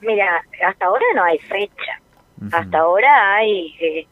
Mira, 0.00 0.42
hasta 0.64 0.86
ahora 0.86 1.04
no 1.14 1.24
hay 1.24 1.38
fecha. 1.38 2.00
Hasta 2.52 2.78
ahora 2.78 3.36
hay 3.36 3.74
eh, 3.80 4.06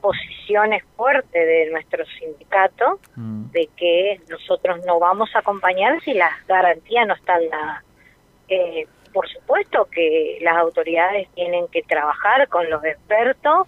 posiciones 0.00 0.82
fuertes 0.96 1.32
de 1.32 1.70
nuestro 1.70 2.04
sindicato 2.18 3.00
mm. 3.16 3.50
de 3.50 3.68
que 3.76 4.20
nosotros 4.28 4.84
no 4.84 4.98
vamos 4.98 5.34
a 5.34 5.38
acompañar 5.38 6.00
si 6.02 6.12
las 6.14 6.46
garantías 6.46 7.06
no 7.06 7.14
están 7.14 7.48
dadas. 7.48 7.84
Eh, 8.48 8.86
por 9.12 9.28
supuesto 9.28 9.86
que 9.90 10.38
las 10.42 10.56
autoridades 10.56 11.28
tienen 11.34 11.66
que 11.68 11.82
trabajar 11.82 12.48
con 12.48 12.68
los 12.68 12.84
expertos, 12.84 13.66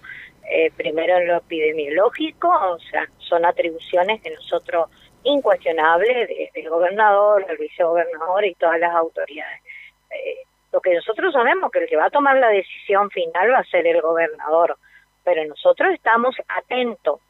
eh, 0.50 0.70
primero 0.77 1.16
en 1.16 1.29
lo 1.29 1.36
epidemiológico, 1.36 2.48
o 2.48 2.79
sea, 2.91 3.09
son 3.18 3.45
atribuciones 3.45 4.20
que 4.20 4.30
nosotros 4.30 4.89
incuestionables 5.25 6.29
del 6.52 6.68
gobernador, 6.68 7.46
del 7.46 7.57
vicegobernador 7.57 8.45
y 8.45 8.54
todas 8.54 8.79
las 8.79 8.95
autoridades. 8.95 9.62
Eh, 10.11 10.45
lo 10.73 10.80
que 10.80 10.95
nosotros 10.95 11.32
sabemos 11.32 11.70
que 11.70 11.80
el 11.80 11.88
que 11.88 11.96
va 11.96 12.07
a 12.07 12.11
tomar 12.11 12.36
la 12.38 12.48
decisión 12.48 13.11
final 13.11 13.52
va 13.52 13.59
a 13.59 13.65
ser 13.65 13.87
el 13.87 14.01
gobernador, 14.01 14.77
pero 15.23 15.45
nosotros 15.45 15.92
estamos 15.92 16.34
atentos 16.48 17.20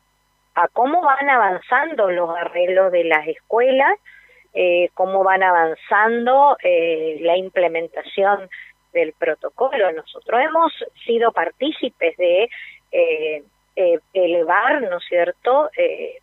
a 0.55 0.69
cómo 0.69 1.03
van 1.03 1.29
avanzando 1.29 2.11
los 2.11 2.31
arreglos 2.37 2.93
de 2.93 3.05
las 3.05 3.27
escuelas, 3.27 3.99
eh, 4.55 4.91
cómo 4.95 5.25
van 5.25 5.43
avanzando 5.43 6.57
eh, 6.63 7.19
la 7.21 7.37
implementación 7.37 8.49
del 8.93 9.13
protocolo. 9.15 9.91
Nosotros 9.93 10.41
hemos 10.41 10.73
sido 11.05 11.33
partícipes 11.33 12.17
de 12.19 12.49
eh, 12.93 13.43
elevar, 14.13 14.83
¿no 14.83 14.99
es 14.99 15.05
cierto?, 15.09 15.71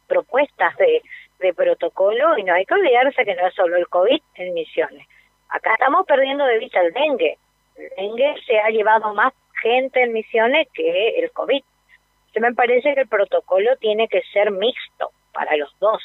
propuestas 0.08 0.77
de, 0.77 1.02
de 1.39 1.53
protocolo 1.53 2.38
y 2.38 2.44
no 2.44 2.53
hay 2.53 2.66
que 2.66 2.75
olvidarse 2.75 3.25
que 3.25 3.36
no 3.36 3.47
es 3.47 3.55
solo 3.55 3.75
el 3.75 3.88
COVID 3.88 4.22
en 4.36 4.53
Misiones 4.53 5.08
Acá 5.49 5.73
estamos 5.73 6.05
perdiendo 6.05 6.45
de 6.45 6.59
vista 6.59 6.80
el 6.81 6.94
dengue. 6.94 7.38
El 7.76 7.89
dengue 7.98 8.35
se 8.45 8.59
ha 8.59 8.70
llevado 8.70 9.13
más 9.13 9.34
gente 9.62 10.02
en 10.02 10.13
misiones 10.13 10.67
que 10.73 11.20
el 11.20 11.31
COVID. 11.31 11.63
Se 12.33 12.39
me 12.39 12.53
parece 12.53 12.94
que 12.94 13.02
el 13.02 13.08
protocolo 13.08 13.75
tiene 13.77 14.08
que 14.08 14.22
ser 14.31 14.52
mixto 14.52 15.11
para 15.33 15.55
los 15.58 15.73
dos, 15.80 16.03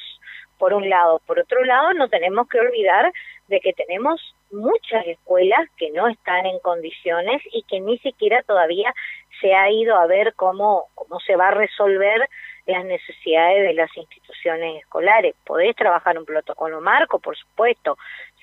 por 0.59 0.73
un 0.73 0.89
lado. 0.89 1.21
Por 1.27 1.39
otro 1.39 1.63
lado, 1.65 1.93
no 1.93 2.09
tenemos 2.09 2.49
que 2.49 2.59
olvidar 2.59 3.13
de 3.49 3.61
que 3.61 3.75
tenemos 3.75 4.35
muchas 4.51 5.07
escuelas 5.07 5.69
que 5.77 5.91
no 5.91 6.09
están 6.09 6.47
en 6.47 6.59
condiciones 6.61 7.43
y 7.53 7.63
que 7.65 7.81
ni 7.81 7.99
siquiera 7.99 8.43
todavía 8.43 8.95
se 9.41 9.55
ha 9.55 9.71
ido 9.71 9.97
a 9.97 10.07
ver 10.07 10.33
cómo, 10.35 10.87
cómo 10.95 11.21
se 11.21 11.37
va 11.37 11.49
a 11.49 11.55
resolver 11.55 12.29
las 12.67 12.85
necesidades 12.85 13.69
de 13.69 13.75
las 13.75 13.95
instituciones 13.97 14.81
escolares. 14.81 15.35
Podés 15.45 15.77
trabajar 15.77 16.19
un 16.19 16.25
protocolo 16.25 16.81
marco, 16.81 17.19
por 17.19 17.37
supuesto, 17.37 17.99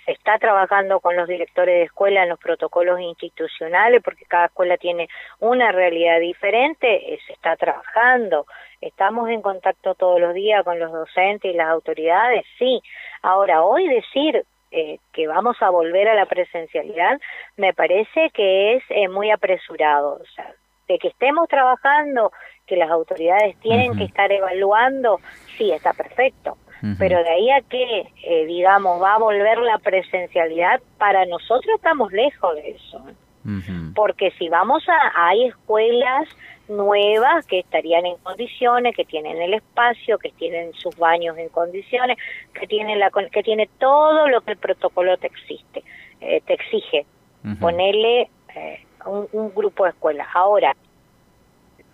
se 0.06 0.12
está 0.12 0.38
trabajando 0.40 1.00
con 1.00 1.16
los 1.16 1.28
directores 1.28 1.76
de 1.76 1.84
escuela 1.84 2.24
en 2.24 2.30
los 2.30 2.40
protocolos 2.40 3.00
institucionales 3.00 4.02
porque 4.04 4.26
cada 4.26 4.46
escuela 4.46 4.78
tiene 4.78 5.08
una 5.40 5.72
realidad 5.72 6.20
diferente, 6.20 7.14
eh, 7.14 7.20
se 7.26 7.34
está 7.34 7.56
trabajando, 7.56 8.46
estamos 8.80 9.30
en 9.30 9.42
contacto 9.42 9.96
todos 9.96 10.20
los 10.20 10.34
días 10.34 10.64
con 10.64 10.80
los 10.80 10.92
docentes 10.92 11.54
y 11.54 11.58
las 11.58 11.70
autoridades, 11.70 12.46
sí. 12.58 12.82
Ahora, 13.22 13.64
hoy 13.64 13.88
decir 13.88 14.44
eh, 14.72 15.00
que 15.14 15.28
vamos 15.28 15.58
a 15.62 15.70
volver 15.70 16.08
a 16.08 16.16
la 16.16 16.26
presencialidad 16.26 17.20
me 17.58 17.74
parece 17.74 18.30
que 18.34 18.76
es 18.76 18.84
eh, 18.90 19.08
muy 19.08 19.30
apresurado, 19.30 20.20
o 20.22 20.26
sea, 20.34 20.54
de 20.88 20.98
que 20.98 21.10
estemos 21.10 21.48
trabajando, 21.48 22.32
que 22.66 22.76
las 22.76 22.90
autoridades 22.90 23.60
tienen 23.60 23.98
que 23.98 24.06
estar 24.06 24.32
evaluando, 24.32 25.20
sí, 25.58 25.72
está 25.72 25.94
perfecto 25.94 26.58
pero 26.98 27.24
de 27.24 27.30
ahí 27.30 27.50
a 27.52 27.62
que, 27.62 28.08
eh, 28.24 28.46
digamos, 28.46 29.02
va 29.02 29.16
a 29.16 29.20
volver 29.20 29.60
la 29.60 29.78
presencialidad, 29.78 30.82
para 30.98 31.26
nosotros 31.26 31.76
estamos 31.76 32.12
lejos 32.12 32.56
de 32.56 32.72
eso. 32.72 33.04
Porque 33.96 34.32
si 34.38 34.50
vamos 34.50 34.84
a, 34.88 35.28
hay 35.28 35.48
escuelas 35.48 36.28
nuevas 36.68 37.46
que 37.48 37.60
estarían 37.60 38.06
en 38.06 38.16
condiciones, 38.18 38.96
que 38.96 39.04
tienen 39.04 39.42
el 39.42 39.56
espacio, 39.56 40.18
que 40.20 40.30
tienen 40.32 40.74
sus 40.74 40.96
baños 40.96 41.38
en 41.38 41.50
condiciones, 41.50 42.18
que 42.54 42.68
tienen 42.68 43.00
la 43.00 43.10
que 43.10 43.44
tiene 43.44 43.68
todo 43.80 44.28
lo 44.28 44.42
que 44.42 44.52
el 44.52 44.58
protocolo 44.58 45.18
te 45.18 45.28
existe, 45.28 45.84
eh, 46.22 46.42
te 46.46 46.54
exige. 46.54 47.06
Ponerle 47.60 48.30
eh, 48.56 48.86
un, 49.06 49.28
un, 49.32 49.52
grupo 49.56 49.86
de 49.86 49.90
escuelas. 49.90 50.28
Ahora, 50.36 50.76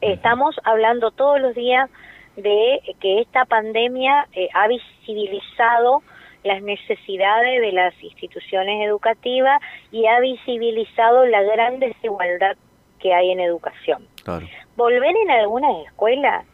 estamos 0.02 0.60
hablando 0.66 1.12
todos 1.12 1.40
los 1.40 1.56
días 1.56 1.90
de 2.38 2.80
que 3.02 3.20
esta 3.22 3.46
pandemia 3.46 4.28
eh, 4.34 4.48
ha 4.54 4.68
visibilizado 4.68 6.04
las 6.44 6.62
necesidades 6.62 7.62
de 7.62 7.72
las 7.72 7.94
instituciones 8.02 8.86
educativas 8.88 9.60
y 9.92 10.06
ha 10.06 10.20
visibilizado 10.20 11.26
la 11.26 11.42
gran 11.42 11.80
desigualdad 11.80 12.56
que 13.00 13.14
hay 13.14 13.32
en 13.32 13.40
educación. 13.40 14.08
Volver 14.76 15.16
en 15.16 15.32
algunas 15.32 15.86
escuelas 15.86 16.46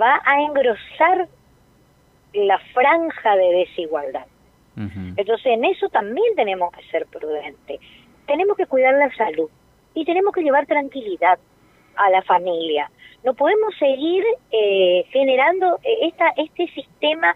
va 0.00 0.20
a 0.24 0.42
engrosar 0.42 1.28
la 2.34 2.58
franja 2.72 3.36
de 3.36 3.66
desigualdad. 3.66 4.26
Entonces, 4.76 5.46
en 5.46 5.64
eso 5.64 5.88
también 5.88 6.34
tenemos 6.34 6.72
que 6.72 6.82
ser 6.90 7.06
prudentes. 7.06 7.80
Tenemos 8.26 8.56
que 8.56 8.66
cuidar 8.66 8.94
la 8.94 9.14
salud 9.14 9.48
y 9.94 10.04
tenemos 10.04 10.34
que 10.34 10.42
llevar 10.42 10.66
tranquilidad 10.66 11.38
a 11.94 12.10
la 12.10 12.22
familia 12.22 12.90
no 13.24 13.34
podemos 13.34 13.74
seguir 13.78 14.22
eh, 14.52 15.04
generando 15.10 15.78
eh, 15.82 16.08
esta, 16.08 16.28
este 16.36 16.66
sistema, 16.68 17.34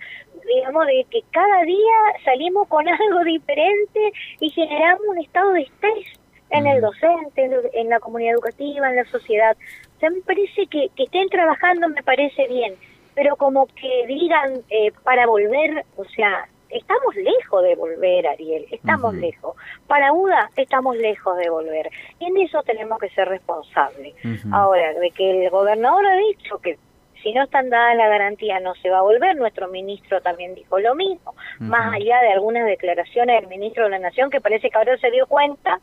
digamos, 0.54 0.86
de 0.86 1.06
que 1.10 1.22
cada 1.30 1.62
día 1.62 1.96
salimos 2.24 2.68
con 2.68 2.86
algo 2.88 3.24
diferente 3.24 4.12
y 4.40 4.50
generamos 4.50 5.02
un 5.08 5.18
estado 5.18 5.52
de 5.52 5.62
estrés 5.62 6.06
en 6.50 6.66
el 6.66 6.80
docente, 6.80 7.50
en, 7.74 7.90
la 7.90 8.00
comunidad 8.00 8.34
educativa, 8.34 8.88
en 8.88 8.96
la 8.96 9.04
sociedad. 9.06 9.56
O 9.96 10.00
sea, 10.00 10.10
me 10.10 10.20
parece 10.20 10.66
que, 10.66 10.88
que 10.96 11.04
estén 11.04 11.28
trabajando, 11.28 11.88
me 11.88 12.02
parece 12.02 12.46
bien, 12.48 12.74
pero 13.14 13.36
como 13.36 13.66
que 13.66 14.06
digan 14.06 14.62
eh, 14.70 14.92
para 15.04 15.26
volver, 15.26 15.84
o 15.96 16.04
sea, 16.04 16.48
estamos 16.70 17.14
lejos 17.16 17.62
de 17.62 17.74
volver, 17.74 18.26
Ariel, 18.26 18.66
estamos 18.70 19.14
lejos. 19.14 19.56
Para 19.86 20.12
UDA 20.12 20.50
estamos 20.56 20.96
lejos 20.96 21.36
de 21.38 21.50
volver. 21.50 21.90
Y 22.18 22.26
en 22.26 22.36
eso 22.38 22.62
tenemos 22.62 22.98
que 22.98 23.08
ser 23.10 23.28
responsables. 23.28 24.14
Ahora, 24.52 24.92
de 24.94 25.10
que 25.10 25.44
el 25.44 25.50
gobernador 25.50 26.06
ha 26.06 26.16
dicho 26.16 26.58
que 26.58 26.78
si 27.22 27.32
no 27.32 27.44
están 27.44 27.68
dadas 27.68 27.96
la 27.96 28.08
garantía 28.08 28.60
no 28.60 28.74
se 28.76 28.90
va 28.90 28.98
a 28.98 29.02
volver, 29.02 29.36
nuestro 29.36 29.68
ministro 29.68 30.20
también 30.20 30.54
dijo 30.54 30.78
lo 30.78 30.94
mismo, 30.94 31.34
más 31.58 31.94
allá 31.94 32.20
de 32.20 32.32
algunas 32.32 32.64
declaraciones 32.66 33.40
del 33.40 33.48
ministro 33.48 33.84
de 33.84 33.90
la 33.90 33.98
Nación 33.98 34.30
que 34.30 34.40
parece 34.40 34.70
que 34.70 34.78
ahora 34.78 34.96
se 34.98 35.10
dio 35.10 35.26
cuenta 35.26 35.80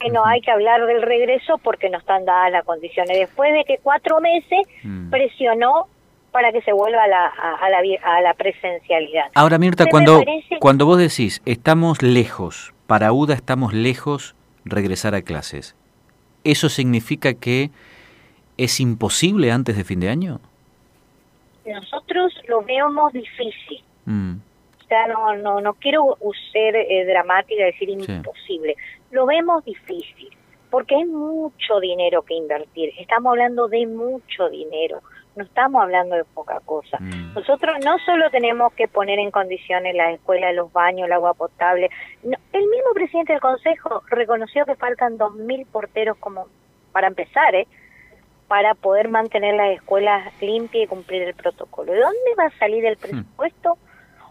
que 0.00 0.10
no 0.10 0.24
hay 0.24 0.40
que 0.40 0.50
hablar 0.50 0.86
del 0.86 1.02
regreso 1.02 1.58
porque 1.58 1.90
no 1.90 1.98
están 1.98 2.24
dadas 2.24 2.52
las 2.52 2.64
condiciones. 2.64 3.18
Después 3.18 3.52
de 3.52 3.64
que 3.64 3.78
cuatro 3.82 4.20
meses 4.20 4.66
mm. 4.84 5.10
presionó 5.10 5.88
para 6.32 6.52
que 6.52 6.62
se 6.62 6.72
vuelva 6.72 7.04
a 7.04 7.08
la, 7.08 7.26
a, 7.26 7.70
la, 7.70 7.78
a 8.02 8.20
la 8.20 8.34
presencialidad. 8.34 9.26
Ahora, 9.34 9.58
Mirta, 9.58 9.86
cuando, 9.90 10.22
cuando 10.60 10.86
vos 10.86 10.98
decís 10.98 11.42
estamos 11.46 12.02
lejos, 12.02 12.74
para 12.86 13.12
UDA 13.12 13.34
estamos 13.34 13.72
lejos 13.72 14.34
regresar 14.64 15.14
a 15.14 15.22
clases, 15.22 15.74
¿eso 16.44 16.68
significa 16.68 17.34
que 17.34 17.70
es 18.56 18.80
imposible 18.80 19.52
antes 19.52 19.76
de 19.76 19.84
fin 19.84 20.00
de 20.00 20.10
año? 20.10 20.40
Nosotros 21.66 22.32
lo 22.48 22.62
vemos 22.62 23.12
difícil. 23.12 23.82
Mm. 24.06 24.36
O 24.80 24.88
sea, 24.88 25.06
no, 25.06 25.36
no, 25.36 25.60
no 25.60 25.74
quiero 25.74 26.16
ser 26.50 26.76
eh, 26.76 27.04
dramática 27.04 27.62
y 27.62 27.64
decir 27.64 27.90
imposible. 27.90 28.74
Lo 29.10 29.26
vemos 29.26 29.64
difícil, 29.64 30.30
porque 30.70 30.94
hay 30.94 31.04
mucho 31.04 31.78
dinero 31.80 32.22
que 32.22 32.34
invertir. 32.34 32.92
Estamos 32.98 33.30
hablando 33.30 33.68
de 33.68 33.86
mucho 33.86 34.48
dinero 34.48 35.02
no 35.38 35.44
estamos 35.44 35.80
hablando 35.80 36.16
de 36.16 36.24
poca 36.24 36.60
cosa. 36.64 36.98
Mm. 37.00 37.34
Nosotros 37.34 37.76
no 37.84 37.98
solo 38.00 38.28
tenemos 38.30 38.72
que 38.74 38.88
poner 38.88 39.18
en 39.18 39.30
condiciones 39.30 39.94
la 39.94 40.12
escuela, 40.12 40.52
los 40.52 40.72
baños, 40.72 41.06
el 41.06 41.12
agua 41.12 41.34
potable. 41.34 41.88
el 42.22 42.66
mismo 42.66 42.92
presidente 42.92 43.32
del 43.32 43.40
Consejo 43.40 44.02
reconoció 44.08 44.66
que 44.66 44.74
faltan 44.74 45.16
2.000 45.16 45.66
porteros 45.66 46.16
como 46.18 46.48
para 46.92 47.06
empezar, 47.06 47.54
¿eh? 47.54 47.66
para 48.48 48.74
poder 48.74 49.08
mantener 49.08 49.54
las 49.54 49.76
escuelas 49.76 50.32
limpias 50.40 50.84
y 50.84 50.86
cumplir 50.88 51.22
el 51.22 51.34
protocolo. 51.34 51.92
¿De 51.92 52.00
dónde 52.00 52.34
va 52.38 52.46
a 52.46 52.58
salir 52.58 52.84
el 52.84 52.96
hmm. 52.96 53.00
presupuesto? 53.00 53.78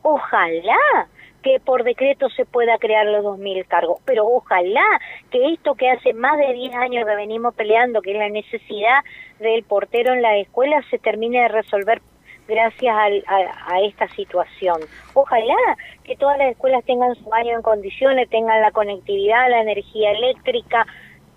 Ojalá 0.02 1.08
que 1.44 1.60
por 1.60 1.84
decreto 1.84 2.30
se 2.30 2.46
pueda 2.46 2.78
crear 2.78 3.06
los 3.06 3.24
2.000 3.24 3.66
cargos, 3.68 4.00
pero 4.06 4.26
ojalá 4.26 4.86
que 5.32 5.54
esto 5.54 5.76
que 5.76 5.90
hace 5.90 6.14
más 6.14 6.38
de 6.38 6.54
10 6.54 6.76
años 6.76 7.06
que 7.06 7.16
venimos 7.16 7.54
peleando, 7.56 8.02
que 8.02 8.12
es 8.12 8.18
la 8.18 8.30
necesidad 8.30 9.04
del 9.40 9.64
portero 9.64 10.14
en 10.14 10.22
la 10.22 10.38
escuela, 10.38 10.84
se 10.90 10.98
termine 10.98 11.42
de 11.42 11.48
resolver 11.48 12.02
gracias 12.48 12.96
a, 13.28 13.82
esta 13.82 14.08
situación. 14.16 14.80
Ojalá 15.14 15.56
que 16.04 16.16
todas 16.16 16.38
las 16.38 16.52
escuelas 16.52 16.84
tengan 16.86 17.14
su 17.16 17.26
baño 17.26 17.56
en 17.56 17.62
condiciones, 17.62 18.30
tengan 18.30 18.62
la 18.62 18.72
conectividad, 18.72 19.50
la 19.50 19.62
energía 19.62 20.12
eléctrica, 20.12 20.88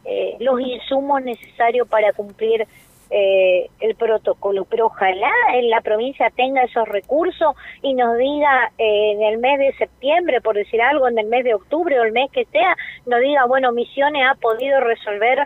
eh, 0.05 0.37
los 0.38 0.61
insumos 0.61 1.23
necesarios 1.23 1.88
para 1.88 2.12
cumplir 2.12 2.67
eh, 3.12 3.68
el 3.80 3.96
protocolo, 3.96 4.64
pero 4.66 4.86
ojalá 4.86 5.32
en 5.54 5.68
la 5.68 5.80
provincia 5.80 6.30
tenga 6.36 6.62
esos 6.62 6.86
recursos 6.86 7.56
y 7.82 7.94
nos 7.94 8.16
diga 8.16 8.70
eh, 8.78 9.12
en 9.12 9.22
el 9.22 9.38
mes 9.38 9.58
de 9.58 9.72
septiembre, 9.78 10.40
por 10.40 10.54
decir 10.54 10.80
algo, 10.80 11.08
en 11.08 11.18
el 11.18 11.26
mes 11.26 11.42
de 11.42 11.54
octubre 11.54 11.98
o 11.98 12.04
el 12.04 12.12
mes 12.12 12.30
que 12.30 12.44
sea, 12.46 12.76
nos 13.06 13.20
diga, 13.20 13.46
bueno, 13.46 13.72
Misiones 13.72 14.22
ha 14.30 14.36
podido 14.36 14.78
resolver 14.78 15.40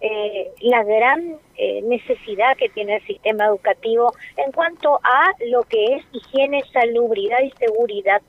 eh, 0.00 0.50
la 0.62 0.82
gran 0.82 1.36
necesidad 1.82 2.56
que 2.56 2.70
tiene 2.70 2.96
el 2.96 3.06
sistema 3.06 3.44
educativo 3.44 4.14
en 4.38 4.50
cuanto 4.52 4.94
a 5.02 5.30
lo 5.50 5.62
que 5.64 5.96
es 5.96 6.04
higiene, 6.12 6.62
salubridad 6.72 7.40
y 7.42 7.50
seguridad. 7.50 8.22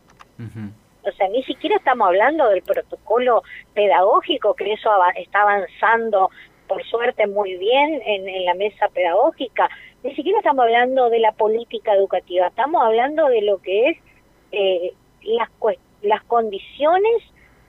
O 1.04 1.12
sea, 1.14 1.30
ni 1.30 1.44
siquiera 1.44 1.78
estamos 1.78 2.08
hablando 2.08 2.50
del 2.50 2.62
protocolo 2.62 3.44
pedagógico, 3.74 4.54
que 4.54 4.74
eso 4.74 4.90
está 5.16 5.44
avanzando 5.44 6.30
por 6.72 6.86
suerte 6.86 7.28
muy 7.28 7.58
bien 7.58 8.02
en, 8.06 8.46
la 8.46 8.54
mesa 8.54 8.88
pedagógica. 8.94 9.70
Ni 10.04 10.16
siquiera 10.16 10.40
estamos 10.40 10.64
hablando 10.64 11.10
de 11.10 11.20
la 11.20 11.34
política 11.34 11.94
educativa, 11.94 12.48
estamos 12.48 12.82
hablando 12.82 13.28
de 13.28 13.42
lo 13.42 13.58
que 13.58 13.90
es 13.90 13.98
eh, 14.54 14.94
las, 15.24 15.50
las 16.02 16.24
condiciones 16.24 17.24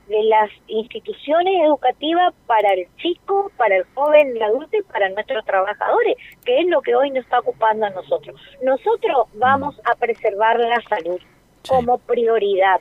de 0.07 0.23
las 0.23 0.51
instituciones 0.69 1.53
educativas 1.65 2.33
para 2.47 2.75
el 2.75 2.87
chico, 2.99 3.51
para 3.57 3.79
el 3.79 3.85
joven, 3.93 4.37
el 4.37 4.43
adulto 4.43 4.77
y 4.77 4.83
para 4.83 5.09
nuestros 5.09 5.45
trabajadores, 5.47 6.17
que 6.45 6.61
es 6.61 6.67
lo 6.69 6.81
que 6.81 6.95
hoy 6.95 7.11
nos 7.11 7.25
está 7.25 7.41
ocupando 7.41 7.87
a 7.87 7.91
nosotros. 7.91 8.41
Nosotros 8.63 9.27
vamos 9.35 9.81
a 9.85 9.97
preservar 9.97 10.61
la 10.61 10.81
salud 10.83 11.21
como 11.69 11.99
prioridad. 11.99 12.81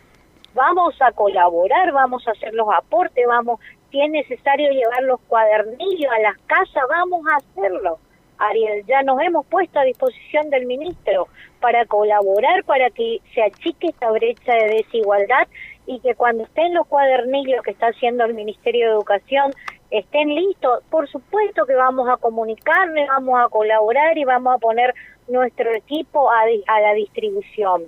Vamos 0.54 0.94
a 1.02 1.14
colaborar, 1.14 1.92
vamos 1.94 2.28
a 2.28 2.32
hacer 2.32 2.54
los 2.54 2.68
aportes, 2.72 3.26
vamos 3.26 3.60
si 3.92 4.02
es 4.02 4.10
necesario 4.10 4.72
llevar 4.72 5.04
los 5.04 5.20
cuadernillos 5.22 6.12
a 6.12 6.20
las 6.20 6.38
casas, 6.48 6.84
vamos 6.90 7.22
a 7.28 7.36
hacerlo. 7.38 8.00
Ariel, 8.38 8.84
ya 8.88 9.04
nos 9.04 9.22
hemos 9.22 9.46
puesto 9.46 9.80
a 9.80 9.84
disposición 9.84 10.50
del 10.50 10.66
ministro 10.66 11.28
para 11.60 11.86
colaborar 11.86 12.64
para 12.64 12.90
que 12.90 13.20
se 13.36 13.44
achique 13.44 13.90
esta 13.90 14.10
brecha 14.10 14.54
de 14.54 14.78
desigualdad 14.78 15.48
y 15.86 16.00
que 16.00 16.16
cuando 16.16 16.44
estén 16.44 16.74
los 16.74 16.88
cuadernillos 16.88 17.62
que 17.64 17.72
está 17.72 17.88
haciendo 17.88 18.26
el 18.26 18.34
Ministerio 18.34 18.88
de 18.88 18.94
Educación 18.94 19.52
estén 19.92 20.34
listos, 20.34 20.84
por 20.90 21.08
supuesto 21.08 21.66
que 21.66 21.76
vamos 21.76 22.10
a 22.10 22.18
comunicarnos, 22.18 23.08
vamos 23.10 23.40
a 23.40 23.50
colaborar 23.50 24.18
y 24.18 24.24
vamos 24.24 24.56
a 24.56 24.58
poner 24.58 24.96
nuestro 25.28 25.72
equipo 25.76 26.32
a, 26.32 26.46
la 26.80 26.94
distribución. 26.94 27.84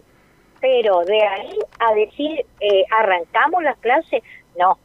Pero 0.62 1.02
de 1.02 1.22
ahí 1.22 1.58
a 1.80 1.94
decir, 1.94 2.46
eh, 2.60 2.84
arrancamos 2.92 3.64
las 3.64 3.78
clases, 3.80 4.22
no, 4.58 4.78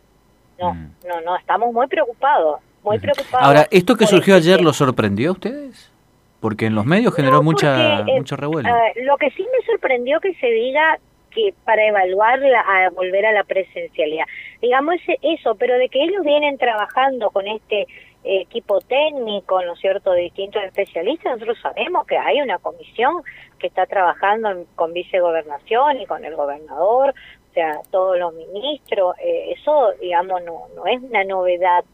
no, 0.58 0.74
mm. 0.74 0.90
no, 1.06 1.20
no, 1.22 1.36
estamos 1.36 1.72
muy 1.72 1.86
preocupados, 1.86 2.60
muy 2.82 2.98
preocupados. 2.98 3.46
Ahora, 3.46 3.66
¿esto 3.70 3.96
que 3.96 4.06
surgió 4.06 4.36
ayer 4.36 4.60
lo 4.60 4.72
sorprendió 4.72 5.30
a 5.30 5.32
ustedes? 5.32 5.92
Porque 6.40 6.66
en 6.66 6.74
los 6.74 6.86
medios 6.86 7.14
generó 7.14 7.42
mucha, 7.42 8.00
eh, 8.00 8.04
mucho 8.16 8.36
revuelo. 8.36 8.68
lo 9.02 9.16
que 9.16 9.30
sí 9.30 9.42
me 9.42 9.66
sorprendió 9.66 10.20
que 10.20 10.34
se 10.34 10.46
diga 10.46 10.98
que 11.30 11.52
para 11.64 11.86
evaluar 11.86 12.40
a 12.44 12.90
volver 12.90 13.26
a 13.26 13.32
la 13.32 13.44
presencialidad. 13.44 14.24
Digamos 14.62 14.96
eso, 15.22 15.56
pero 15.56 15.76
de 15.76 15.88
que 15.88 16.02
ellos 16.02 16.22
vienen 16.24 16.56
trabajando 16.58 17.30
con 17.30 17.46
este 17.46 17.86
equipo 18.24 18.80
técnico, 18.80 19.62
¿no 19.62 19.74
es 19.74 19.80
cierto?, 19.80 20.12
de 20.12 20.22
distintos 20.22 20.62
especialistas, 20.64 21.32
nosotros 21.32 21.58
sabemos 21.62 22.06
que 22.06 22.18
hay 22.18 22.40
una 22.40 22.58
comisión 22.58 23.22
que 23.58 23.68
está 23.68 23.86
trabajando 23.86 24.66
con 24.74 24.92
vicegobernación 24.92 26.00
y 26.00 26.06
con 26.06 26.24
el 26.24 26.34
gobernador 26.34 27.14
sea, 27.58 27.80
todos 27.90 28.16
los 28.18 28.32
ministros, 28.34 29.16
eh, 29.18 29.54
eso, 29.58 29.92
digamos, 30.00 30.42
no, 30.44 30.68
no 30.76 30.86
es 30.86 31.02
una 31.02 31.24
novedad. 31.24 31.84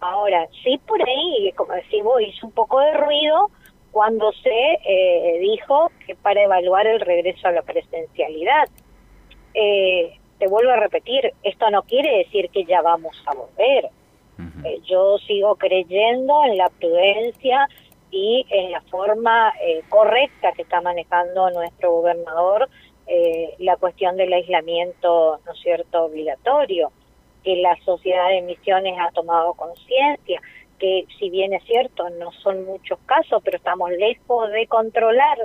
Ahora, 0.00 0.46
sí 0.62 0.80
por 0.86 1.02
ahí, 1.02 1.52
como 1.56 1.72
decimos, 1.72 2.20
hizo 2.20 2.46
un 2.46 2.52
poco 2.52 2.78
de 2.78 2.92
ruido 2.92 3.50
cuando 3.90 4.30
se 4.32 4.78
eh, 4.84 5.38
dijo 5.40 5.90
que 6.06 6.14
para 6.14 6.44
evaluar 6.44 6.86
el 6.86 7.00
regreso 7.00 7.48
a 7.48 7.52
la 7.52 7.62
presencialidad. 7.62 8.68
Eh, 9.54 10.16
te 10.38 10.46
vuelvo 10.46 10.70
a 10.70 10.76
repetir, 10.76 11.32
esto 11.42 11.68
no 11.70 11.82
quiere 11.82 12.18
decir 12.18 12.48
que 12.50 12.64
ya 12.64 12.80
vamos 12.80 13.20
a 13.26 13.34
volver. 13.34 13.90
yo 14.84 15.18
sigo 15.26 15.56
creyendo 15.56 16.44
en 16.44 16.58
la 16.58 16.68
prudencia 16.68 17.68
y 18.12 18.46
en 18.50 18.70
la 18.70 18.80
forma 18.82 19.52
correcta 19.88 20.52
que 20.52 20.62
está 20.62 20.80
manejando 20.80 21.50
nuestro 21.50 21.90
gobernador 21.90 22.68
eh, 23.08 23.54
la 23.58 23.76
cuestión 23.76 24.16
del 24.16 24.32
aislamiento, 24.32 25.40
¿no 25.44 25.52
es 25.52 25.60
cierto?, 25.60 26.04
obligatorio, 26.04 26.92
que 27.42 27.56
la 27.56 27.76
sociedad 27.84 28.28
de 28.28 28.42
misiones 28.42 28.94
ha 28.98 29.10
tomado 29.12 29.54
conciencia, 29.54 30.40
que 30.78 31.06
si 31.18 31.30
bien 31.30 31.52
es 31.54 31.64
cierto, 31.64 32.08
no 32.10 32.30
son 32.32 32.64
muchos 32.64 32.98
casos, 33.06 33.42
pero 33.44 33.56
estamos 33.56 33.90
lejos 33.90 34.50
de 34.50 34.66
controlar 34.66 35.38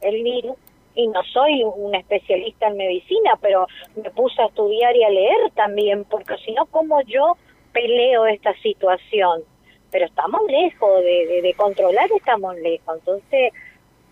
el 0.00 0.22
virus, 0.22 0.56
y 0.94 1.06
no 1.08 1.22
soy 1.24 1.62
una 1.62 1.98
especialista 1.98 2.66
en 2.68 2.76
medicina, 2.76 3.38
pero 3.40 3.66
me 3.96 4.10
puse 4.10 4.42
a 4.42 4.46
estudiar 4.46 4.94
y 4.96 5.04
a 5.04 5.10
leer 5.10 5.50
también, 5.54 6.04
porque 6.04 6.36
si 6.44 6.52
no, 6.52 6.66
¿cómo 6.66 7.00
yo 7.02 7.36
peleo 7.72 8.26
esta 8.26 8.52
situación? 8.60 9.42
Pero 9.90 10.06
estamos 10.06 10.40
lejos 10.48 11.02
de, 11.02 11.40
de 11.42 11.54
controlar, 11.54 12.10
estamos 12.14 12.56
lejos. 12.56 12.98
Entonces, 12.98 13.52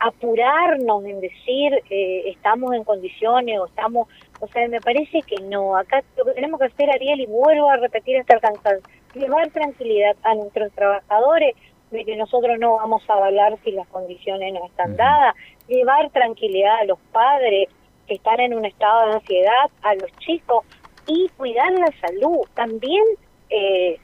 apurarnos 0.00 1.04
en 1.04 1.20
decir 1.20 1.74
eh, 1.90 2.30
estamos 2.30 2.74
en 2.74 2.84
condiciones 2.84 3.60
o 3.60 3.66
estamos, 3.66 4.08
o 4.40 4.48
sea, 4.48 4.66
me 4.68 4.80
parece 4.80 5.20
que 5.22 5.36
no. 5.42 5.76
Acá 5.76 6.02
lo 6.16 6.24
que 6.24 6.32
tenemos 6.32 6.58
que 6.58 6.66
hacer, 6.66 6.90
Ariel, 6.90 7.20
y 7.20 7.26
vuelvo 7.26 7.70
a 7.70 7.76
repetir 7.76 8.16
esta 8.16 8.34
alcanzar, 8.34 8.78
llevar 9.14 9.50
tranquilidad 9.50 10.16
a 10.22 10.34
nuestros 10.34 10.72
trabajadores 10.72 11.54
de 11.90 12.04
que 12.04 12.16
nosotros 12.16 12.58
no 12.58 12.76
vamos 12.76 13.02
a 13.08 13.14
avalar 13.14 13.58
si 13.62 13.72
las 13.72 13.86
condiciones 13.88 14.54
no 14.54 14.64
están 14.66 14.96
dadas, 14.96 15.34
llevar 15.68 16.08
tranquilidad 16.10 16.80
a 16.80 16.84
los 16.84 16.98
padres 17.12 17.68
que 18.06 18.14
están 18.14 18.40
en 18.40 18.54
un 18.54 18.64
estado 18.64 19.06
de 19.06 19.14
ansiedad, 19.14 19.70
a 19.82 19.94
los 19.94 20.10
chicos 20.18 20.64
y 21.06 21.28
cuidar 21.36 21.72
la 21.72 21.92
salud, 22.00 22.46
también 22.54 23.04
eh, 23.50 23.98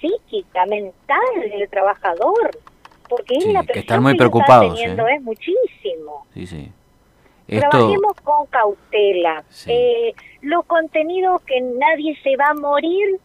psíquica, 0.00 0.66
mental 0.66 1.18
del 1.50 1.68
trabajador 1.68 2.50
porque 3.10 3.36
es 3.36 3.46
la 3.46 3.64
que 3.64 3.80
están 3.80 4.02
muy 4.02 4.16
preocupados. 4.16 4.80
¿eh? 4.80 4.96
es 5.16 5.22
muchísimo. 5.22 6.26
Sí, 6.32 6.46
sí. 6.46 6.72
Trabajemos 7.48 8.14
con 8.22 8.46
cautela. 8.46 9.44
Eh, 9.66 10.14
los 10.40 10.64
contenidos 10.66 11.42
que 11.42 11.60
nadie 11.60 12.16
se 12.22 12.36
va 12.36 12.50
a 12.50 12.54
morir 12.54 13.18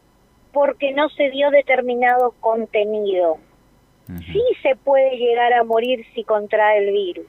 porque 0.51 0.91
no 0.93 1.07
se 1.09 1.29
dio 1.29 1.51
determinado 1.51 2.33
contenido. 2.39 3.37
Sí 4.07 4.41
se 4.61 4.75
puede 4.75 5.17
llegar 5.17 5.53
a 5.53 5.63
morir 5.63 6.05
si 6.13 6.23
contrae 6.23 6.79
el 6.79 6.91
virus. 6.91 7.25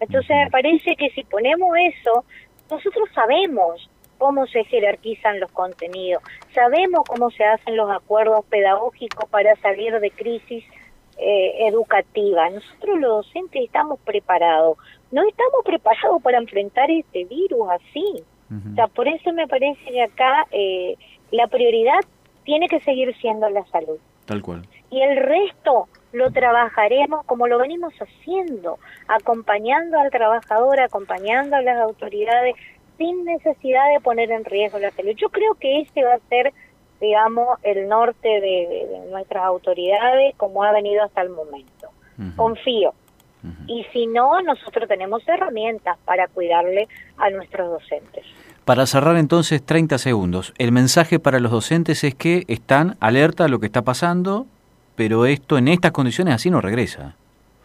Entonces 0.00 0.30
me 0.30 0.50
parece 0.50 0.96
que 0.96 1.10
si 1.10 1.24
ponemos 1.24 1.70
eso, 1.76 2.24
nosotros 2.70 3.08
sabemos 3.14 3.88
cómo 4.16 4.46
se 4.46 4.64
jerarquizan 4.64 5.40
los 5.40 5.50
contenidos, 5.52 6.22
sabemos 6.54 7.02
cómo 7.08 7.30
se 7.30 7.44
hacen 7.44 7.76
los 7.76 7.90
acuerdos 7.90 8.44
pedagógicos 8.46 9.28
para 9.28 9.54
salir 9.56 9.98
de 9.98 10.10
crisis 10.10 10.64
eh, 11.18 11.66
educativa. 11.66 12.48
Nosotros 12.50 12.98
los 12.98 13.24
docentes 13.24 13.64
estamos 13.64 13.98
preparados, 14.00 14.78
no 15.10 15.22
estamos 15.26 15.62
preparados 15.64 16.22
para 16.22 16.38
enfrentar 16.38 16.90
este 16.90 17.24
virus 17.24 17.68
así. 17.70 18.24
O 18.50 18.74
sea, 18.74 18.86
por 18.86 19.06
eso 19.06 19.30
me 19.34 19.46
parece 19.46 19.84
que 19.84 20.02
acá 20.02 20.46
eh, 20.52 20.96
la 21.30 21.48
prioridad 21.48 22.00
tiene 22.44 22.66
que 22.66 22.80
seguir 22.80 23.14
siendo 23.16 23.50
la 23.50 23.62
salud. 23.66 23.98
Tal 24.24 24.40
cual. 24.40 24.66
Y 24.90 25.02
el 25.02 25.16
resto 25.16 25.88
lo 26.12 26.30
trabajaremos 26.30 27.26
como 27.26 27.46
lo 27.46 27.58
venimos 27.58 27.92
haciendo, 27.94 28.78
acompañando 29.06 29.98
al 29.98 30.10
trabajador, 30.10 30.80
acompañando 30.80 31.56
a 31.56 31.62
las 31.62 31.78
autoridades, 31.78 32.54
sin 32.96 33.24
necesidad 33.24 33.92
de 33.92 34.00
poner 34.00 34.30
en 34.30 34.44
riesgo 34.44 34.78
la 34.78 34.90
salud. 34.92 35.12
Yo 35.16 35.28
creo 35.28 35.54
que 35.54 35.80
este 35.80 36.04
va 36.04 36.14
a 36.14 36.28
ser 36.28 36.52
digamos, 37.00 37.58
el 37.62 37.88
norte 37.88 38.28
de, 38.28 39.06
nuestras 39.10 39.44
autoridades 39.44 40.34
como 40.36 40.62
ha 40.62 40.72
venido 40.72 41.04
hasta 41.04 41.22
el 41.22 41.30
momento. 41.30 41.88
Confío. 42.36 42.94
Y 43.66 43.84
si 43.92 44.06
no, 44.06 44.40
nosotros 44.42 44.88
tenemos 44.88 45.26
herramientas 45.28 45.96
para 46.04 46.26
cuidarle 46.26 46.88
a 47.16 47.30
nuestros 47.30 47.70
docentes. 47.70 48.24
Para 48.64 48.84
cerrar 48.86 49.16
entonces 49.16 49.64
30 49.64 49.96
segundos, 49.98 50.52
el 50.58 50.72
mensaje 50.72 51.18
para 51.18 51.38
los 51.38 51.52
docentes 51.52 52.04
es 52.04 52.14
que 52.14 52.44
están 52.48 52.96
alerta 53.00 53.44
a 53.44 53.48
lo 53.48 53.60
que 53.60 53.66
está 53.66 53.82
pasando, 53.82 54.46
pero 54.96 55.24
esto 55.24 55.56
en 55.56 55.68
estas 55.68 55.92
condiciones 55.92 56.34
así 56.34 56.50
no 56.50 56.60
regresa. 56.60 57.14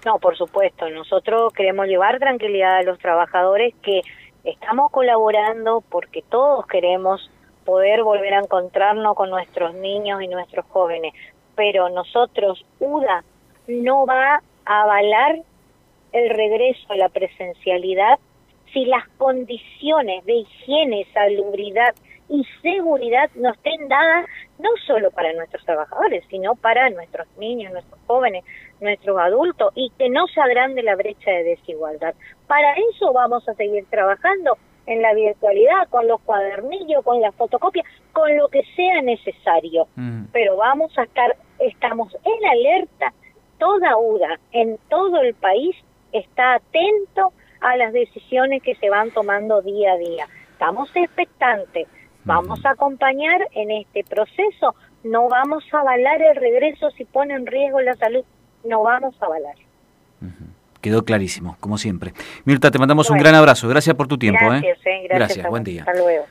No, 0.06 0.20
por 0.20 0.38
supuesto, 0.38 0.90
nosotros 0.90 1.52
queremos 1.54 1.88
llevar 1.88 2.20
tranquilidad 2.20 2.78
a 2.78 2.84
los 2.84 3.00
trabajadores 3.00 3.74
que 3.82 4.02
estamos 4.44 4.92
colaborando 4.92 5.82
porque 5.90 6.24
todos 6.30 6.68
queremos 6.68 7.30
poder 7.64 8.04
volver 8.04 8.34
a 8.34 8.40
encontrarnos 8.40 9.16
con 9.16 9.30
nuestros 9.30 9.74
niños 9.76 10.22
y 10.22 10.28
nuestros 10.28 10.66
jóvenes. 10.68 11.14
Pero 11.56 11.90
nosotros, 11.90 12.66
UDA, 12.80 13.24
no 13.68 14.06
va 14.06 14.42
a 14.66 14.82
avalar 14.82 15.40
el 16.12 16.30
regreso 16.30 16.94
a 16.94 16.98
la 16.98 17.10
presencialidad 17.10 18.20
si 18.72 18.86
las 18.86 19.08
condiciones 19.18 20.26
de 20.26 20.34
higiene, 20.34 21.08
salubridad 21.14 21.94
y 22.30 22.44
seguridad 22.62 23.30
no 23.36 23.52
estén 23.52 23.88
dadas 23.88 24.26
no 24.58 24.70
solo 24.88 25.12
para 25.12 25.34
nuestros 25.34 25.64
trabajadores, 25.66 26.24
sino 26.30 26.56
para 26.56 26.90
nuestros 26.90 27.28
niños, 27.38 27.72
nuestros 27.72 28.00
jóvenes, 28.08 28.44
nuestros 28.80 29.20
adultos 29.20 29.72
y 29.76 29.92
que 29.98 30.10
no 30.10 30.28
se 30.28 30.42
agrande 30.42 30.82
la 30.82 30.96
brecha 30.96 31.32
de 31.32 31.44
desigualdad. 31.44 32.16
Para 32.48 32.74
eso 32.74 33.14
vamos 33.14 33.48
a 33.48 33.54
seguir 33.54 33.86
trabajando 33.90 34.58
en 34.86 35.02
la 35.02 35.14
virtualidad, 35.14 35.88
con 35.90 36.08
los 36.08 36.22
cuadernillos, 36.22 37.04
con 37.04 37.22
la 37.22 37.32
fotocopia, 37.32 37.84
con 38.12 38.36
lo 38.38 38.48
que 38.50 38.64
sea 38.76 39.02
necesario. 39.02 39.88
Mm. 39.96 40.26
Pero 40.32 40.58
vamos 40.58 40.98
a 40.98 41.04
estar, 41.04 41.36
estamos 41.60 42.16
en 42.24 42.46
alerta, 42.50 43.14
toda 43.58 43.98
UDA 43.98 44.40
en 44.52 44.78
todo 44.90 45.22
el 45.22 45.34
país 45.36 45.76
está 46.12 46.56
atento 46.56 47.34
a 47.62 47.78
las 47.78 47.94
decisiones 47.94 48.62
que 48.62 48.76
se 48.76 48.90
van 48.90 49.12
tomando 49.12 49.62
día 49.62 49.94
a 49.94 49.98
día. 49.98 50.28
Estamos 50.52 50.90
expectantes, 50.96 51.88
vamos 52.26 52.64
a 52.66 52.72
acompañar 52.72 53.48
en 53.54 53.72
este 53.72 54.04
proceso, 54.04 54.76
no 55.04 55.28
vamos 55.28 55.64
a 55.74 55.80
avalar 55.80 56.22
el 56.22 56.36
regreso 56.36 56.92
si 56.92 57.06
pone 57.06 57.34
en 57.34 57.46
riesgo 57.46 57.82
la 57.82 57.96
salud, 57.96 58.24
no 58.64 58.84
vamos 58.84 59.16
a 59.22 59.26
avalar. 59.26 59.56
Quedó 60.84 61.06
clarísimo, 61.06 61.56
como 61.62 61.78
siempre. 61.78 62.12
Mirta, 62.44 62.70
te 62.70 62.78
mandamos 62.78 63.10
un 63.10 63.18
gran 63.18 63.36
abrazo. 63.36 63.70
Gracias 63.70 63.96
por 63.96 64.10
tu 64.10 64.18
tiempo. 64.18 64.44
¿eh? 64.54 64.60
Gracias, 64.60 64.80
¿eh? 64.86 65.08
gracias, 65.10 65.48
buen 65.48 65.64
día. 65.64 65.86
Hasta 65.88 65.98
luego. 65.98 66.22